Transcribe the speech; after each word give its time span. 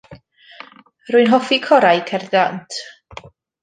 Rwy'n 1.13 1.31
hoffi 1.35 1.61
corau 1.69 2.05
cerdd 2.11 2.35
dant. 2.39 2.83